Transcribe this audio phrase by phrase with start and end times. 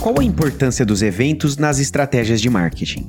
[0.00, 3.06] Qual a importância dos eventos nas estratégias de marketing?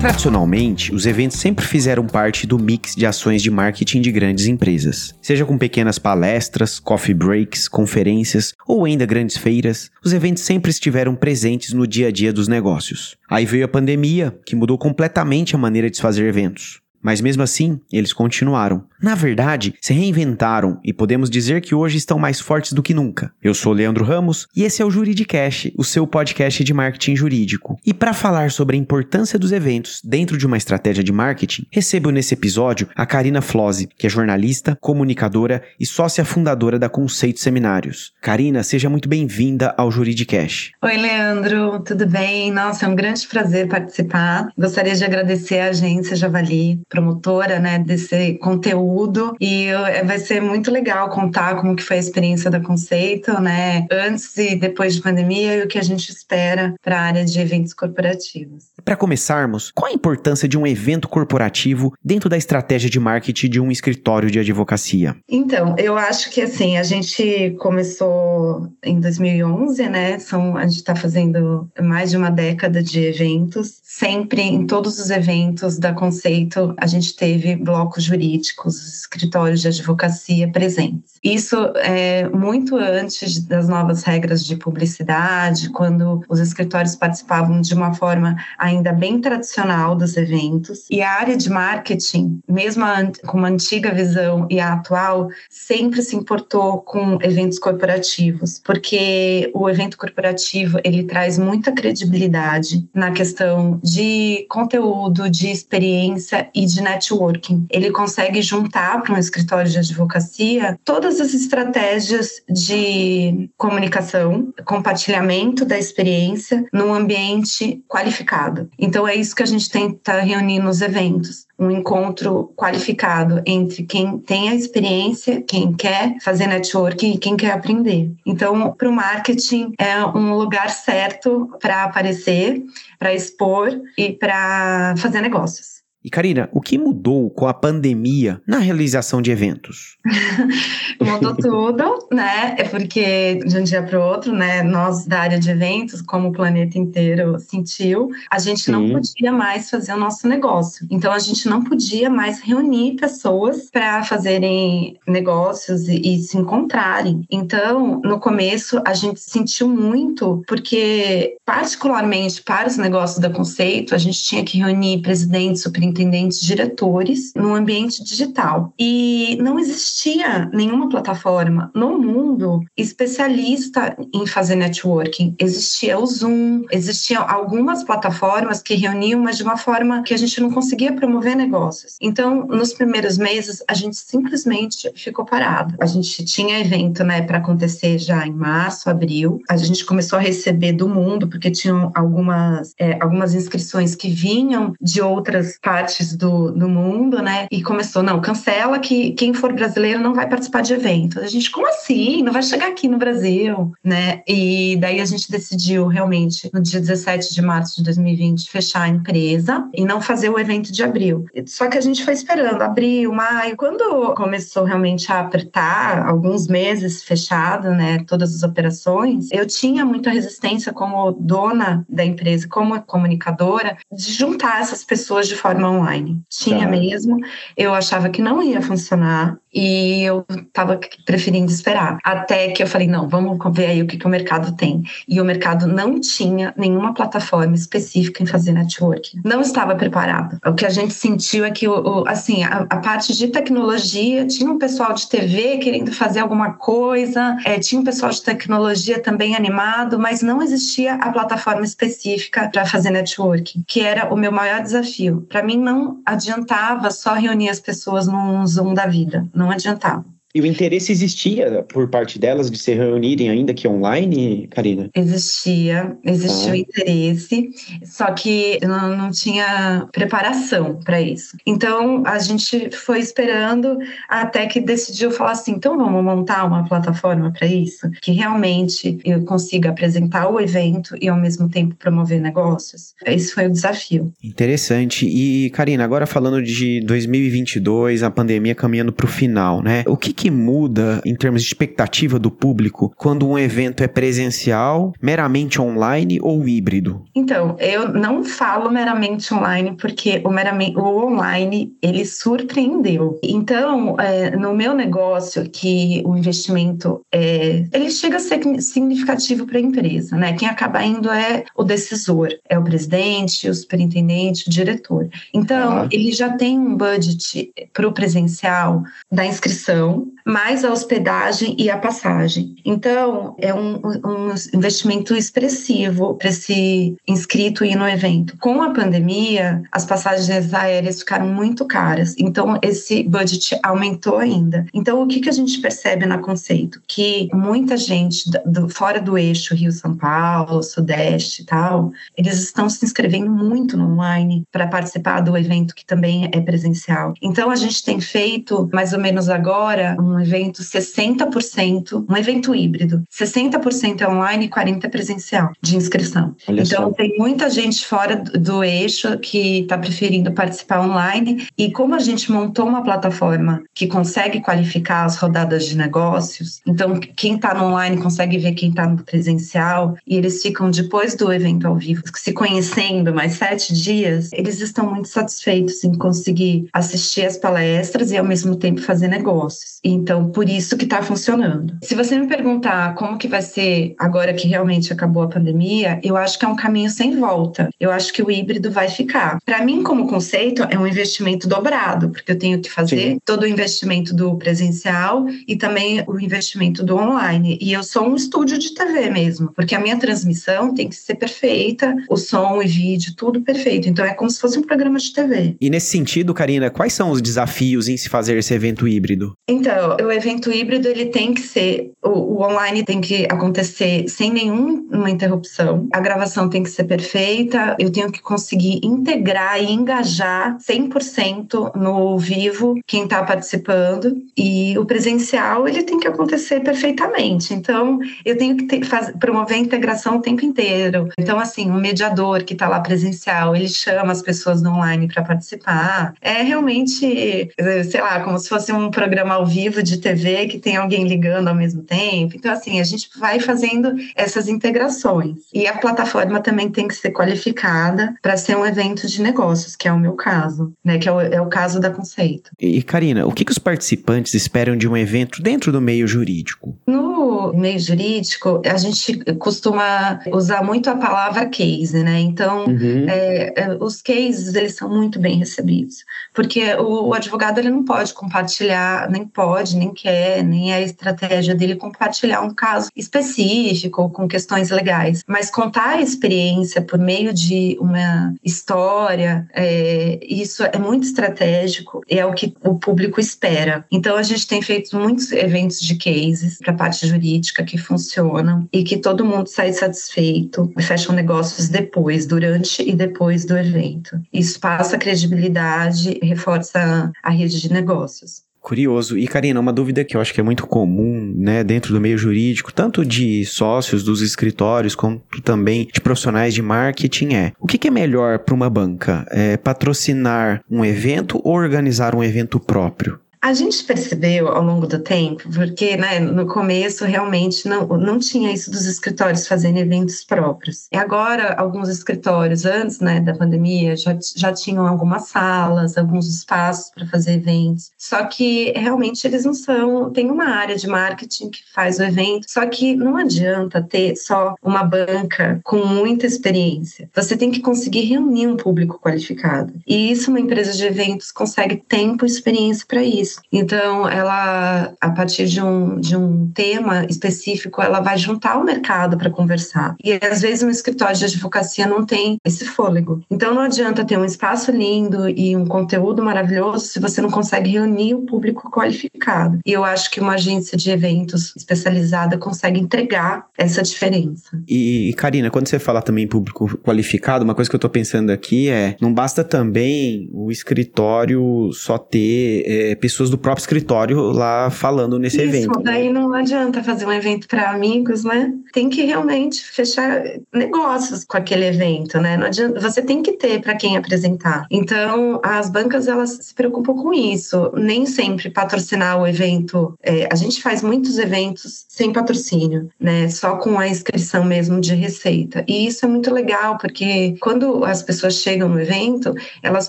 [0.00, 5.14] Tradicionalmente, os eventos sempre fizeram parte do mix de ações de marketing de grandes empresas.
[5.22, 11.14] Seja com pequenas palestras, coffee breaks, conferências ou ainda grandes feiras, os eventos sempre estiveram
[11.14, 13.14] presentes no dia a dia dos negócios.
[13.30, 16.82] Aí veio a pandemia, que mudou completamente a maneira de se fazer eventos.
[17.02, 18.84] Mas mesmo assim, eles continuaram.
[19.02, 23.32] Na verdade, se reinventaram e podemos dizer que hoje estão mais fortes do que nunca.
[23.42, 27.76] Eu sou Leandro Ramos e esse é o Juridicast, o seu podcast de marketing jurídico.
[27.84, 32.10] E para falar sobre a importância dos eventos dentro de uma estratégia de marketing, recebo
[32.10, 38.12] nesse episódio a Karina Flose, que é jornalista, comunicadora e sócia fundadora da Conceito Seminários.
[38.22, 40.72] Karina, seja muito bem-vinda ao Juridicast.
[40.80, 42.52] Oi, Leandro, tudo bem?
[42.52, 44.48] Nossa, é um grande prazer participar.
[44.56, 50.70] Gostaria de agradecer a agência Javali promotora, né, desse conteúdo e eh, vai ser muito
[50.70, 55.56] legal contar como que foi a experiência da Conceito, né, antes e depois de pandemia
[55.56, 58.64] e o que a gente espera para a área de eventos corporativos.
[58.84, 63.60] Para começarmos, qual a importância de um evento corporativo dentro da estratégia de marketing de
[63.60, 65.16] um escritório de advocacia?
[65.28, 70.18] Então, eu acho que assim, a gente começou em 2011, né?
[70.18, 73.80] São, a gente está fazendo mais de uma década de eventos.
[73.82, 80.50] Sempre em todos os eventos da Conceito, a gente teve blocos jurídicos, escritórios de advocacia
[80.50, 81.12] presentes.
[81.22, 87.94] Isso é muito antes das novas regras de publicidade, quando os escritórios participavam de uma
[87.94, 90.88] forma ainda bem tradicional dos eventos.
[90.90, 92.84] E a área de marketing, mesmo
[93.26, 99.70] com uma antiga visão e a atual, sempre se importou com eventos corporativos, porque o
[99.70, 107.66] evento corporativo ele traz muita credibilidade na questão de conteúdo, de experiência e de networking.
[107.70, 115.78] Ele consegue juntar para um escritório de advocacia todas as estratégias de comunicação, compartilhamento da
[115.78, 118.70] experiência num ambiente qualificado.
[118.78, 124.18] Então é isso que a gente tenta reunir nos eventos um encontro qualificado entre quem
[124.18, 128.12] tem a experiência, quem quer fazer networking e quem quer aprender.
[128.26, 132.62] Então, para o marketing é um lugar certo para aparecer,
[132.98, 135.81] para expor e para fazer negócios.
[136.04, 139.96] E Karina, o que mudou com a pandemia na realização de eventos?
[141.00, 142.56] mudou tudo, né?
[142.58, 144.62] É porque de um dia para o outro, né?
[144.64, 148.72] Nós da área de eventos, como o planeta inteiro sentiu, a gente Sim.
[148.72, 150.86] não podia mais fazer o nosso negócio.
[150.90, 157.24] Então a gente não podia mais reunir pessoas para fazerem negócios e, e se encontrarem.
[157.30, 163.98] Então, no começo a gente sentiu muito, porque particularmente para os negócios da Conceito, a
[163.98, 168.72] gente tinha que reunir presidentes, superintendentes superintendentes diretores no ambiente digital.
[168.78, 175.34] E não existia nenhuma plataforma no mundo especialista em fazer networking.
[175.38, 180.40] Existia o Zoom, existiam algumas plataformas que reuniam, mas de uma forma que a gente
[180.40, 181.96] não conseguia promover negócios.
[182.00, 185.76] Então, nos primeiros meses, a gente simplesmente ficou parado.
[185.80, 189.40] A gente tinha evento, né, para acontecer já em março, abril.
[189.48, 194.72] A gente começou a receber do mundo, porque tinham algumas, é, algumas inscrições que vinham
[194.80, 197.46] de outras partes partes do, do mundo, né?
[197.50, 201.22] E começou, não, cancela que quem for brasileiro não vai participar de eventos.
[201.22, 202.22] A gente, como assim?
[202.22, 204.22] Não vai chegar aqui no Brasil, né?
[204.28, 208.88] E daí a gente decidiu realmente, no dia 17 de março de 2020, fechar a
[208.88, 211.24] empresa e não fazer o evento de abril.
[211.46, 213.56] Só que a gente foi esperando abril, maio.
[213.56, 218.04] Quando começou realmente a apertar, alguns meses fechado, né?
[218.06, 224.60] Todas as operações, eu tinha muita resistência como dona da empresa, como comunicadora, de juntar
[224.60, 226.20] essas pessoas de forma online.
[226.28, 226.68] Tinha tá.
[226.68, 227.16] mesmo,
[227.56, 231.98] eu achava que não ia funcionar e eu estava preferindo esperar.
[232.02, 234.82] Até que eu falei, não, vamos ver aí o que, que o mercado tem.
[235.06, 239.20] E o mercado não tinha nenhuma plataforma específica em fazer networking.
[239.24, 240.38] Não estava preparado.
[240.46, 244.50] O que a gente sentiu é que, o, assim, a, a, parte de tecnologia, tinha
[244.50, 249.36] um pessoal de TV querendo fazer alguma coisa, é, tinha um pessoal de tecnologia também
[249.36, 254.62] animado, mas não existia a plataforma específica para fazer networking, que era o meu maior
[254.62, 255.26] desafio.
[255.28, 260.04] Para mim, não adiantava só reunir as pessoas num Zoom da vida não adiantava.
[260.34, 264.88] E o interesse existia por parte delas de se reunirem ainda que online, Karina?
[264.94, 266.52] Existia, existia ah.
[266.52, 267.50] o interesse,
[267.84, 271.36] só que não, não tinha preparação para isso.
[271.46, 273.76] Então a gente foi esperando
[274.08, 279.22] até que decidiu falar assim: então vamos montar uma plataforma para isso, que realmente eu
[279.24, 282.94] consiga apresentar o evento e ao mesmo tempo promover negócios.
[283.04, 284.10] Esse foi o desafio.
[284.24, 285.06] Interessante.
[285.06, 289.84] E Karina, agora falando de 2022, a pandemia caminhando para o final, né?
[289.86, 294.92] O que que muda em termos de expectativa do público quando um evento é presencial,
[295.02, 297.02] meramente online ou híbrido?
[297.12, 303.18] Então, eu não falo meramente online porque o, meramente, o online ele surpreendeu.
[303.20, 309.58] Então, é, no meu negócio, que o investimento é, ele chega a ser significativo para
[309.58, 310.34] a empresa, né?
[310.34, 315.08] Quem acaba indo é o decisor, é o presidente, o superintendente, o diretor.
[315.34, 321.70] Então, ele já tem um budget para o presencial da inscrição, mais a hospedagem e
[321.70, 322.56] a passagem.
[322.64, 328.36] Então, é um, um investimento expressivo para esse inscrito ir no evento.
[328.38, 334.66] Com a pandemia, as passagens aéreas ficaram muito caras, então esse budget aumentou ainda.
[334.72, 336.80] Então, o que, que a gente percebe na conceito?
[336.86, 342.84] Que muita gente do, fora do eixo Rio-São Paulo, Sudeste e tal, eles estão se
[342.84, 347.14] inscrevendo muito no online para participar do evento que também é presencial.
[347.20, 353.02] Então, a gente tem feito, mais ou menos agora, um evento 60%, um evento híbrido.
[353.10, 356.34] 60% é online e 40% é presencial de inscrição.
[356.48, 356.92] Olha então, só.
[356.92, 361.46] tem muita gente fora do eixo que está preferindo participar online.
[361.58, 366.98] E como a gente montou uma plataforma que consegue qualificar as rodadas de negócios, então
[366.98, 371.32] quem está no online consegue ver quem está no presencial e eles ficam depois do
[371.32, 377.24] evento ao vivo se conhecendo mais sete dias, eles estão muito satisfeitos em conseguir assistir
[377.24, 379.80] as palestras e ao mesmo tempo fazer negócios.
[380.02, 381.76] Então, por isso que está funcionando.
[381.82, 386.16] Se você me perguntar como que vai ser agora que realmente acabou a pandemia, eu
[386.16, 387.70] acho que é um caminho sem volta.
[387.78, 389.38] Eu acho que o híbrido vai ficar.
[389.46, 393.18] Para mim, como conceito, é um investimento dobrado, porque eu tenho que fazer Sim.
[393.24, 397.56] todo o investimento do presencial e também o investimento do online.
[397.60, 401.14] E eu sou um estúdio de TV mesmo, porque a minha transmissão tem que ser
[401.14, 403.88] perfeita, o som e vídeo, tudo perfeito.
[403.88, 405.56] Então é como se fosse um programa de TV.
[405.60, 409.32] E nesse sentido, Karina, quais são os desafios em se fazer esse evento híbrido?
[409.48, 414.30] Então, o evento híbrido ele tem que ser, o, o online tem que acontecer sem
[414.32, 415.88] nenhuma interrupção.
[415.92, 417.76] A gravação tem que ser perfeita.
[417.78, 424.16] Eu tenho que conseguir integrar e engajar 100% no vivo quem está participando.
[424.36, 427.54] E o presencial ele tem que acontecer perfeitamente.
[427.54, 431.08] Então, eu tenho que ter, faz, promover a integração o tempo inteiro.
[431.18, 435.22] Então, assim, o mediador que está lá presencial, ele chama as pessoas no online para
[435.22, 436.14] participar.
[436.20, 437.50] É realmente,
[437.90, 441.48] sei lá, como se fosse um programa ao vivo de TV que tem alguém ligando
[441.48, 442.34] ao mesmo tempo.
[442.36, 445.38] Então, assim, a gente vai fazendo essas integrações.
[445.52, 449.88] E a plataforma também tem que ser qualificada para ser um evento de negócios, que
[449.88, 450.98] é o meu caso, né?
[450.98, 452.50] Que é o, é o caso da Conceito.
[452.58, 456.76] E, Karina, o que, que os participantes esperam de um evento dentro do meio jurídico?
[456.86, 462.20] No meio jurídico, a gente costuma usar muito a palavra case, né?
[462.20, 463.06] Então, uhum.
[463.08, 466.04] é, é, os cases, eles são muito bem recebidos,
[466.34, 470.80] porque o, o advogado, ele não pode compartilhar, nem pode, nem quer, nem é a
[470.80, 477.32] estratégia dele compartilhar um caso específico com questões legais, mas contar a experiência por meio
[477.32, 483.84] de uma história, é, isso é muito estratégico e é o que o público espera.
[483.90, 488.68] Então, a gente tem feito muitos eventos de cases para a parte jurídica que funcionam
[488.72, 494.20] e que todo mundo sai satisfeito fecham negócios depois, durante e depois do evento.
[494.32, 498.42] Isso passa credibilidade, reforça a rede de negócios.
[498.62, 499.18] Curioso.
[499.18, 502.16] E, Karina, uma dúvida que eu acho que é muito comum, né, dentro do meio
[502.16, 507.88] jurídico, tanto de sócios dos escritórios, quanto também de profissionais de marketing, é: o que,
[507.88, 509.26] é melhor para uma banca?
[509.30, 513.18] É patrocinar um evento ou organizar um evento próprio?
[513.42, 518.52] A gente percebeu ao longo do tempo, porque né, no começo realmente não, não tinha
[518.52, 520.86] isso dos escritórios fazendo eventos próprios.
[520.92, 526.92] E agora, alguns escritórios, antes né, da pandemia, já, já tinham algumas salas, alguns espaços
[526.94, 527.90] para fazer eventos.
[527.98, 530.12] Só que realmente eles não são.
[530.12, 534.54] Tem uma área de marketing que faz o evento, só que não adianta ter só
[534.62, 537.10] uma banca com muita experiência.
[537.12, 539.72] Você tem que conseguir reunir um público qualificado.
[539.84, 543.40] E isso uma empresa de eventos consegue tempo e experiência para isso isso.
[543.52, 549.16] Então, ela, a partir de um, de um tema específico, ela vai juntar o mercado
[549.16, 549.96] para conversar.
[550.02, 553.22] E às vezes um escritório de advocacia não tem esse fôlego.
[553.30, 557.70] Então, não adianta ter um espaço lindo e um conteúdo maravilhoso se você não consegue
[557.70, 559.58] reunir o público qualificado.
[559.64, 564.60] E eu acho que uma agência de eventos especializada consegue entregar essa diferença.
[564.68, 568.68] E, Karina, quando você fala também público qualificado, uma coisa que eu estou pensando aqui
[568.68, 574.70] é: não basta também o escritório só ter é, pessoas pessoas do próprio escritório lá
[574.70, 575.78] falando nesse Isso, evento.
[575.78, 575.84] Né?
[575.84, 578.52] Daí não adianta fazer um evento para amigos, né?
[578.72, 582.36] Tem que realmente fechar negócios com aquele evento, né?
[582.36, 584.66] Não adianta, você tem que ter para quem apresentar.
[584.70, 587.70] Então, as bancas elas se preocupam com isso.
[587.74, 589.94] Nem sempre patrocinar o evento.
[590.02, 593.28] É, a gente faz muitos eventos sem patrocínio, né?
[593.28, 595.64] Só com a inscrição mesmo de receita.
[595.68, 599.88] E isso é muito legal, porque quando as pessoas chegam no evento, elas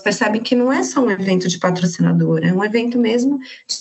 [0.00, 3.23] percebem que não é só um evento de patrocinador, é um evento mesmo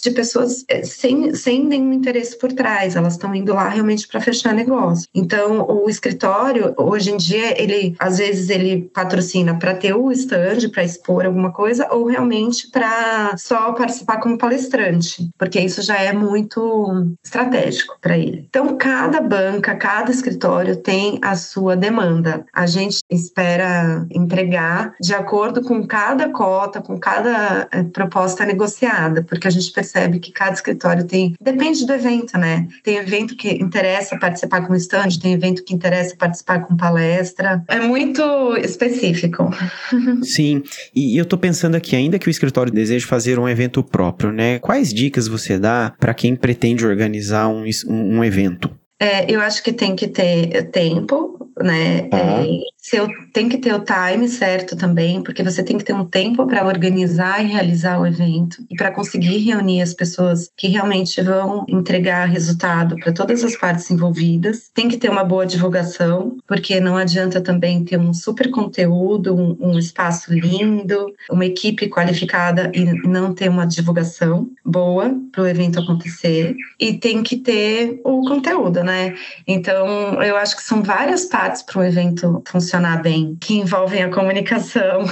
[0.02, 2.96] de pessoas é, sem, sem nenhum interesse por trás.
[2.96, 5.08] Elas estão indo lá realmente para fechar negócio.
[5.14, 10.70] Então, o escritório, hoje em dia, ele às vezes ele patrocina para ter o stand,
[10.72, 16.14] para expor alguma coisa, ou realmente para só participar como palestrante, porque isso já é
[16.14, 18.46] muito estratégico para ele.
[18.50, 22.46] Então, cada banca, cada escritório tem a sua demanda.
[22.54, 29.48] A gente espera entregar de acordo com cada cota, com cada é, proposta negociada, porque
[29.48, 31.36] a gente percebe que cada escritório tem.
[31.42, 32.68] Depende do evento, né?
[32.84, 37.63] Tem evento que interessa participar com stand, tem evento que interessa participar com palestra.
[37.68, 38.22] É muito
[38.58, 39.50] específico.
[40.24, 40.63] Sim,
[40.96, 44.60] e eu tô pensando aqui, ainda que o escritório deseje fazer um evento próprio, né?
[44.60, 48.70] Quais dicas você dá para quem pretende organizar um, um, evento?
[49.00, 52.10] É, eu acho que tem que ter tempo, né?
[52.12, 56.05] É, seu, tem que ter o time certo também, porque você tem que ter um
[56.05, 61.22] tempo para organizar e realizar o evento e para conseguir reunir as pessoas que realmente
[61.22, 64.70] vão entregar resultado para todas as partes envolvidas.
[64.74, 69.58] Tem que ter uma boa divulgação, porque não adianta também ter um super conteúdo, um,
[69.72, 75.79] um espaço lindo, uma equipe qualificada e não ter uma divulgação boa para o evento
[75.79, 76.53] acontecer.
[76.77, 79.15] E tem que ter o conteúdo, né?
[79.48, 84.10] Então, eu acho que são várias partes para o evento funcionar bem, que envolvem a
[84.10, 85.04] comunicação.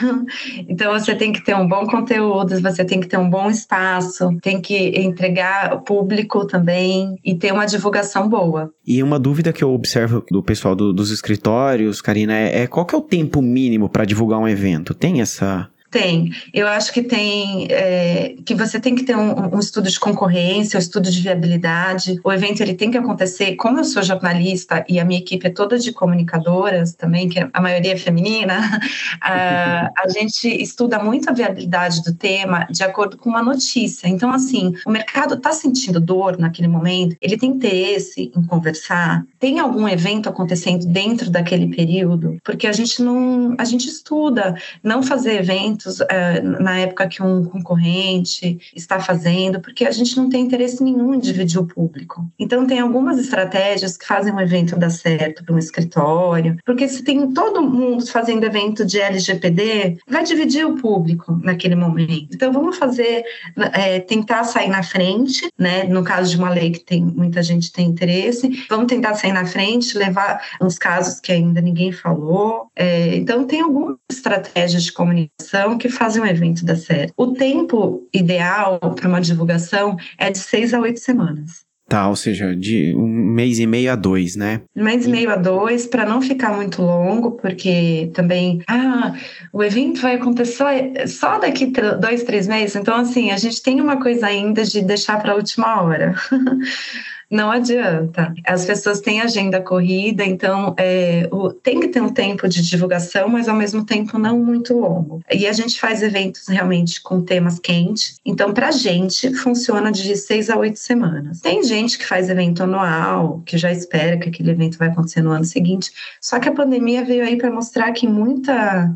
[0.68, 4.30] então você tem que ter um bom conteúdo, você tem que ter um bom espaço,
[4.40, 8.72] tem que entregar público também e ter uma divulgação boa.
[8.86, 12.86] E uma dúvida que eu observo do pessoal do, dos escritórios, Karina, é, é qual
[12.86, 14.94] que é o tempo mínimo para divulgar um evento?
[14.94, 16.32] Tem essa tem.
[16.52, 20.78] Eu acho que tem é, que você tem que ter um, um, estudo de concorrência,
[20.78, 22.18] um estudo de viabilidade.
[22.24, 23.54] O evento ele tem que acontecer.
[23.56, 27.60] Como eu sou jornalista e a minha equipe é toda de comunicadoras também, que a
[27.60, 28.80] maioria é feminina,
[29.20, 34.08] a, a gente estuda muito a viabilidade do tema de acordo com uma notícia.
[34.08, 39.24] Então, assim, o mercado está sentindo dor naquele momento, ele tem interesse em conversar.
[39.42, 42.36] Tem algum evento acontecendo dentro daquele período?
[42.44, 47.44] Porque a gente não, a gente estuda não fazer eventos é, na época que um
[47.46, 52.24] concorrente está fazendo, porque a gente não tem interesse nenhum em dividir o público.
[52.38, 57.02] Então, tem algumas estratégias que fazem um evento dar certo para um escritório, porque se
[57.02, 62.28] tem todo mundo fazendo evento de LGPD, vai dividir o público naquele momento.
[62.32, 63.24] Então, vamos fazer,
[63.72, 65.82] é, tentar sair na frente, né?
[65.82, 69.44] No caso de uma lei que tem muita gente tem interesse, vamos tentar sair na
[69.44, 72.68] frente, levar uns casos que ainda ninguém falou.
[72.76, 77.12] É, então, tem algumas estratégias de comunicação que fazem um evento dar certo.
[77.16, 81.64] O tempo ideal para uma divulgação é de seis a oito semanas.
[81.92, 84.62] Tá, ou seja, de um mês e meio a dois, né?
[84.74, 89.14] Um mês e meio a dois, para não ficar muito longo, porque também, ah,
[89.52, 91.70] o evento vai acontecer só daqui
[92.00, 92.76] dois, três meses.
[92.76, 96.14] Então, assim, a gente tem uma coisa ainda de deixar para a última hora.
[97.32, 98.34] não adianta.
[98.46, 103.26] As pessoas têm agenda corrida, então é, o, tem que ter um tempo de divulgação,
[103.26, 105.22] mas ao mesmo tempo não muito longo.
[105.32, 110.14] E a gente faz eventos realmente com temas quentes, então para a gente funciona de
[110.14, 111.40] seis a oito semanas.
[111.40, 115.30] Tem gente que faz evento anual, que já espera que aquele evento vai acontecer no
[115.30, 118.94] ano seguinte, só que a pandemia veio aí para mostrar que muita,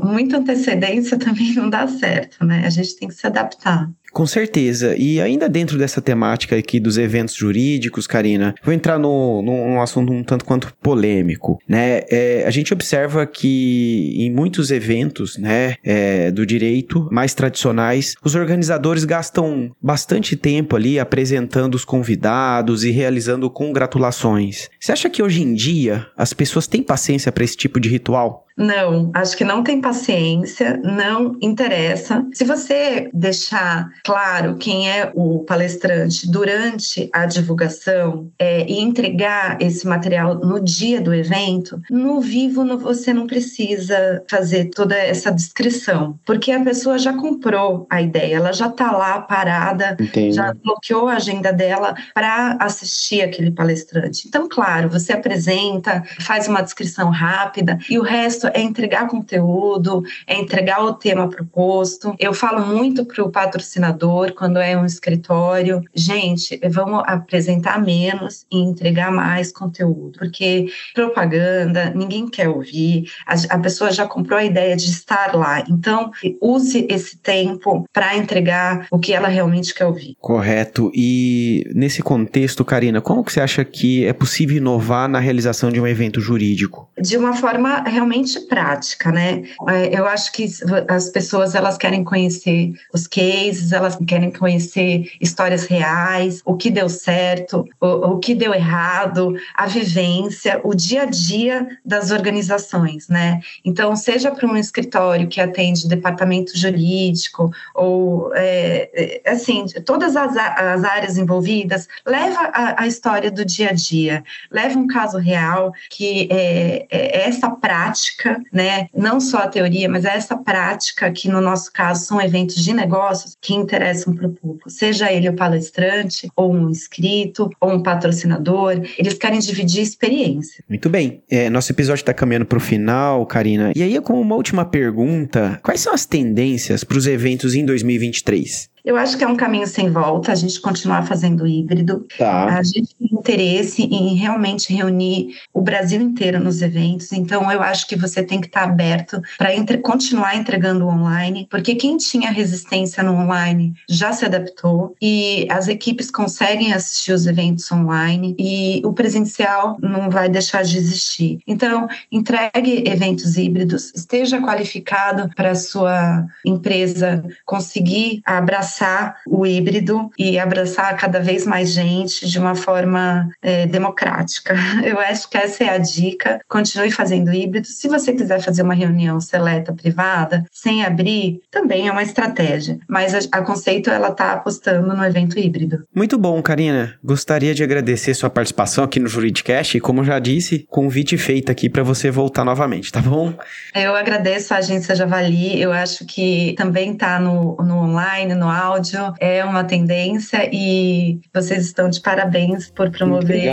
[0.00, 2.62] muita antecedência também não dá certo, né?
[2.64, 3.90] A gente tem que se adaptar.
[4.14, 4.94] Com certeza.
[4.96, 10.12] E ainda dentro dessa temática aqui dos eventos jurídicos, Karina, vou entrar no, num assunto
[10.12, 12.02] um tanto quanto polêmico, né?
[12.08, 18.36] É, a gente observa que em muitos eventos, né, é, do direito mais tradicionais, os
[18.36, 24.68] organizadores gastam bastante tempo ali apresentando os convidados e realizando congratulações.
[24.78, 28.43] Você acha que hoje em dia as pessoas têm paciência para esse tipo de ritual?
[28.56, 32.24] Não, acho que não tem paciência, não interessa.
[32.32, 39.86] Se você deixar claro quem é o palestrante durante a divulgação é, e entregar esse
[39.86, 46.18] material no dia do evento, no vivo no, você não precisa fazer toda essa descrição,
[46.24, 50.32] porque a pessoa já comprou a ideia, ela já está lá parada, Entendi.
[50.32, 54.28] já bloqueou a agenda dela para assistir aquele palestrante.
[54.28, 60.02] Então, claro, você apresenta, faz uma descrição rápida e o resto propósito é entregar conteúdo,
[60.26, 62.14] é entregar o tema proposto.
[62.18, 68.58] Eu falo muito para o patrocinador quando é um escritório, gente, vamos apresentar menos e
[68.58, 74.76] entregar mais conteúdo, porque propaganda ninguém quer ouvir, a, a pessoa já comprou a ideia
[74.76, 76.10] de estar lá, então
[76.40, 80.16] use esse tempo para entregar o que ela realmente quer ouvir.
[80.20, 80.90] Correto.
[80.94, 85.80] E nesse contexto, Karina, como que você acha que é possível inovar na realização de
[85.80, 86.88] um evento jurídico?
[87.00, 89.42] De uma forma realmente prática, né?
[89.68, 90.46] É, eu acho que
[90.88, 96.88] as pessoas elas querem conhecer os cases, elas querem conhecer histórias reais, o que deu
[96.88, 103.40] certo, o, o que deu errado, a vivência, o dia a dia das organizações, né?
[103.64, 110.36] Então, seja para um escritório que atende departamento jurídico ou é, é assim todas as,
[110.36, 115.72] as áreas envolvidas, leva a, a, história do dia a dia, leva um caso real
[115.90, 118.88] que é, é essa prática, né?
[118.94, 123.36] Não só a teoria, mas essa prática que no nosso caso são eventos de negócios
[123.40, 128.80] que interessam para o público, seja ele o palestrante ou um inscrito ou um patrocinador,
[128.98, 130.64] eles querem dividir experiência.
[130.68, 133.72] Muito bem, é, nosso episódio está caminhando para o final, Karina.
[133.74, 138.73] E aí, como uma última pergunta, quais são as tendências para os eventos em 2023?
[138.84, 142.06] Eu acho que é um caminho sem volta a gente continuar fazendo híbrido.
[142.18, 142.58] Tá.
[142.58, 147.86] A gente tem interesse em realmente reunir o Brasil inteiro nos eventos, então eu acho
[147.86, 153.02] que você tem que estar aberto para entre, continuar entregando online, porque quem tinha resistência
[153.02, 158.92] no online já se adaptou e as equipes conseguem assistir os eventos online e o
[158.92, 161.38] presencial não vai deixar de existir.
[161.46, 170.10] Então, entregue eventos híbridos, esteja qualificado para a sua empresa conseguir abraçar abraçar o híbrido
[170.18, 174.54] e abraçar cada vez mais gente de uma forma é, democrática.
[174.84, 176.40] Eu acho que essa é a dica.
[176.48, 177.66] Continue fazendo híbrido.
[177.66, 182.78] Se você quiser fazer uma reunião seleta privada, sem abrir, também é uma estratégia.
[182.88, 185.84] Mas a, a conceito ela está apostando no evento híbrido.
[185.94, 186.94] Muito bom, Karina.
[187.02, 191.68] Gostaria de agradecer sua participação aqui no Juridicast e, como já disse, convite feito aqui
[191.68, 193.34] para você voltar novamente, tá bom?
[193.74, 195.60] Eu agradeço a agência Javali.
[195.60, 201.20] Eu acho que também está no, no online, no áudio áudio é uma tendência e
[201.32, 203.50] vocês estão de parabéns por promover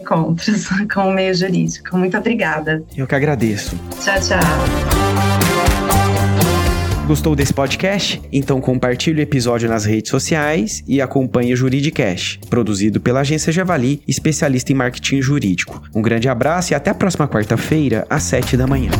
[0.00, 1.96] encontros com o meio jurídico.
[1.96, 2.82] Muito obrigada.
[2.96, 3.78] Eu que agradeço.
[4.00, 5.44] Tchau, tchau.
[7.06, 8.20] Gostou desse podcast?
[8.32, 14.00] Então compartilhe o episódio nas redes sociais e acompanhe o Juridicast, produzido pela agência Javali,
[14.08, 15.82] especialista em marketing jurídico.
[15.94, 18.90] Um grande abraço e até a próxima quarta-feira, às 7 da manhã.